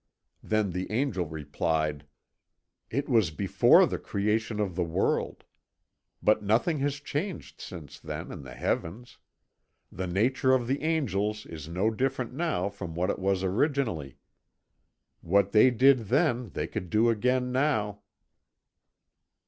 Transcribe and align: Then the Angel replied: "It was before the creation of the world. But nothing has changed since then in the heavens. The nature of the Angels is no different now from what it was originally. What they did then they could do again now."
Then 0.41 0.71
the 0.71 0.91
Angel 0.91 1.27
replied: 1.27 2.07
"It 2.89 3.07
was 3.07 3.29
before 3.29 3.85
the 3.85 3.99
creation 3.99 4.59
of 4.59 4.73
the 4.73 4.83
world. 4.83 5.43
But 6.23 6.41
nothing 6.41 6.79
has 6.79 6.95
changed 6.95 7.61
since 7.61 7.99
then 7.99 8.31
in 8.31 8.41
the 8.41 8.55
heavens. 8.55 9.19
The 9.91 10.07
nature 10.07 10.53
of 10.53 10.65
the 10.65 10.81
Angels 10.81 11.45
is 11.45 11.67
no 11.69 11.91
different 11.91 12.33
now 12.33 12.67
from 12.67 12.95
what 12.95 13.11
it 13.11 13.19
was 13.19 13.43
originally. 13.43 14.17
What 15.21 15.51
they 15.51 15.69
did 15.69 15.99
then 16.07 16.49
they 16.49 16.65
could 16.65 16.89
do 16.89 17.11
again 17.11 17.51
now." 17.51 18.01